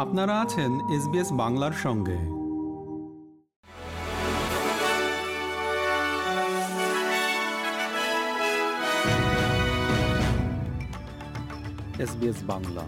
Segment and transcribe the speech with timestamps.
[0.00, 2.18] আপনারা আছেন এসবিএস বাংলার সঙ্গে।
[12.02, 12.82] এসবিএস বাংলা।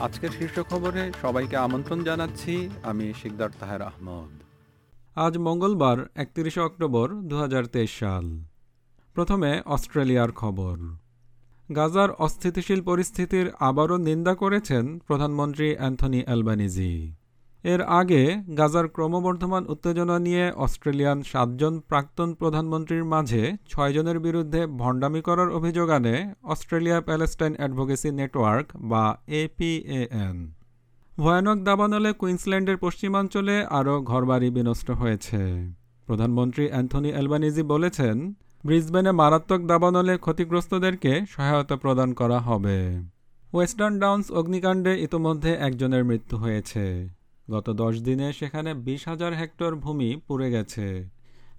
[0.00, 4.42] আজকের শীর্ষ খবরে সবাইকে আমন্ত্রণ জানাচ্ছি আমি শিকদার তাহের আহমদ।
[5.18, 8.40] আজ মঙ্গলবার একত্রিশে অক্টোবর দু হাজার তেইশ সাল।
[9.14, 10.76] প্রথমে অস্ট্রেলিয়ার খবর।
[11.76, 16.92] গাজার অস্থিতিশীল পরিস্থিতির আবারও নিন্দা করেছেন প্রধানমন্ত্রী অ্যান্থনি অ্যালবানিজি।
[17.64, 18.22] এর আগে
[18.58, 26.14] গাজার ক্রমবর্ধমান উত্তেজনা নিয়ে অস্ট্রেলিয়ান সাতজন প্রাক্তন প্রধানমন্ত্রীর মাঝে ছয়জনের বিরুদ্ধে ভণ্ডামি করার অভিযোগ আনে
[26.42, 29.04] অস্ট্রেলিয়া প্যালেস্টাইন অ্যাডভোকেসি নেটওয়ার্ক বা
[29.42, 30.36] এপিএএন
[31.12, 35.40] ভয়ানক দাবানলে কুইন্সল্যান্ডের পশ্চিমাঞ্চলে আরও ঘরবাড়ি বিনষ্ট হয়েছে।
[36.08, 38.16] প্রধানমন্ত্রী অ্যান্থনি অ্যালবানিজি বলেছেন
[38.64, 42.78] ব্রিসবেনে মারাত্মক দাবানলে ক্ষতিগ্রস্তদেরকে সহায়তা প্রদান করা হবে।
[43.52, 47.08] ওয়েস্টার্ন ডাউন্স অগ্নিকাণ্ডে ইতোমধ্যে একজনের মৃত্যু হয়েছে।
[47.50, 51.08] গত দশ দিনে সেখানে বিশ হাজার হেক্টর ভূমি পুড়ে গেছে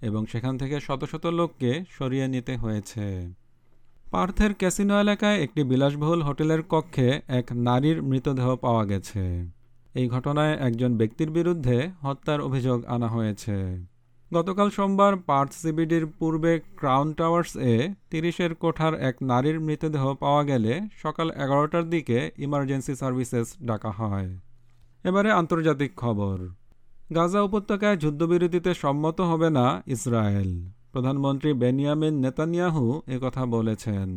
[0.02, 3.34] এবং সেখান থেকে শত শত লোককে সরিয়ে নিতে হয়েছে।
[4.10, 9.50] পার্থের ক্যাসিনো এলাকায় একটি বিলাসবহুল হোটেলের কক্ষে এক নারীর মৃতদেহ পাওয়া গেছে।
[9.94, 13.56] এই ঘটনায় একজন ব্যক্তির বিরুদ্ধে হত্যার অভিযোগ আনা হয়েছে।
[14.34, 17.74] গতকাল সোমবার পার্থ সিবিডির পূর্বে ক্রাউন টাওয়ার্স এ
[18.10, 24.30] তিরিশের কোঠার এক নারীর মৃতদেহ পাওয়া গেলে সকাল এগারোটার দিকে ইমার্জেন্সি সার্ভিসেস ডাকা হয়।
[25.04, 26.36] এবারে আন্তর্জাতিক খবর।
[27.14, 30.52] গাজা উপত্যকায় যুদ্ধবিরতিতে সম্মত হবে না ইসরায়েল।
[30.92, 32.84] প্রধানমন্ত্রী বেনিয়ামিন নেতানিয়াহু
[33.22, 34.08] কথা বলেছেন।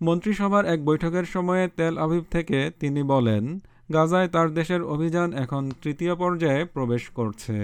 [0.00, 3.44] মন্ত্রিসভার এক বৈঠকের সময়ে তেল আভিভ থেকে তিনি বলেন,
[3.92, 7.58] গাজায় তার দেশের অভিযান এখন তৃতীয় পর্যায়ে প্রবেশ করছে।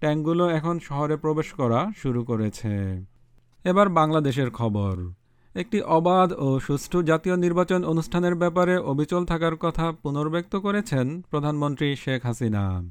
[0.00, 3.04] ট্যাঙ্কগুলো এখন শহরে প্রবেশ করা শুরু করেছে।
[3.64, 5.12] এবার বাংলাদেশের খবর।
[5.54, 12.26] একটি অবাধ ও সুষ্ঠু জাতীয় নির্বাচন অনুষ্ঠানের ব্যাপারে অবিচল থাকার কথা পুনর্ব্যক্ত করেছেন প্রধানমন্ত্রী শেখ
[12.26, 12.90] হাসিনা।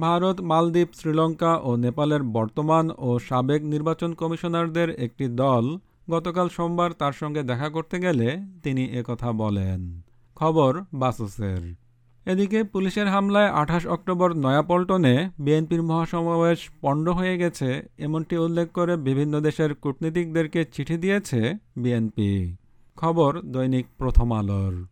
[0.00, 5.78] ভারত, মালদ্বীপ, শ্রীলঙ্কা ও নেপালের বর্তমান ও সাবেক নির্বাচন কমিশনারদের একটি দল
[6.10, 10.00] গতকাল সোমবার তার সঙ্গে দেখা করতে গেলে তিনি একথা বলেন।
[10.34, 11.81] খবর বাসসের।
[12.26, 19.40] এদিকে পুলিশের হামলায় আঠাশ অক্টোবর নয়াপল্টনে বিএনপির মহাসমাবেশ পণ্ড হয়ে গেছে, এমনটি উল্লেখ করে বিভিন্ন
[19.40, 22.56] দেশের কূটনীতিকদেরকে চিঠি দিয়েছে বিএনপি।
[22.96, 24.86] খবর, দৈনিক প্রথম আলোর।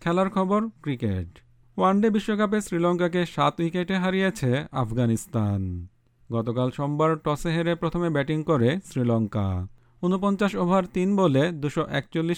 [0.00, 1.28] খেলার খবর, ক্রিকেট।
[1.76, 5.88] ওয়ানডে বিশ্বকাপে শ্রীলঙ্কাকে সাত উইকেটে হারিয়েছে আফগানিস্তান।
[6.32, 9.66] গতকাল সোমবার টসে হেরে প্রথমে ব্যাটিং করে শ্রীলঙ্কা।
[10.02, 11.82] উনপঞ্চাশ ওভার তিন বলে দুশো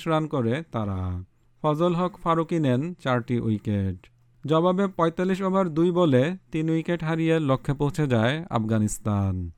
[0.06, 1.24] রান করে তারা।
[1.62, 3.98] ফজল হক ফারুকি নেন চারটি উইকেট।
[4.46, 9.50] জবাবে ৪৫ ওভার দুই বলে তিন উইকেট হারিয়ে লক্ষ্যে পৌঁছে যায় আফগানিস্তান।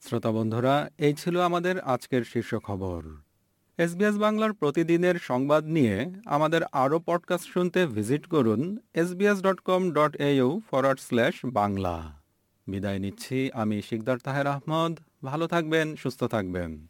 [0.00, 3.02] শ্রোতা বন্ধুরা, এই ছিল আমাদের আজকের শীর্ষ খবর।
[3.78, 10.16] এসবিএস বাংলার প্রতিদিনের সংবাদ নিয়ে আমাদের আরও পডকাস্ট শুনতে ভিজিট করুন SBS dot com dot
[10.16, 12.23] au forward slash Bangla.
[12.66, 16.86] বিদায় নিচ্ছি। আমি শিকদার তাহের আহমদ। ভালো থাকবেন, সুস্থ থাকবেন।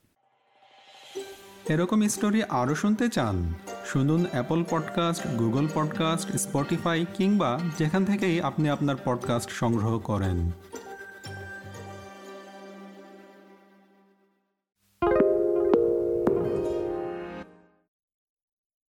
[1.69, 3.55] এরকম স্টোরি আরও শুনতে চান,
[3.87, 10.51] শুনুন Apple podcast Google podcast Spotify কিংবা যেখান থেকেই আপনি আপনার পডকাস্ট সংগ্রহ করেন।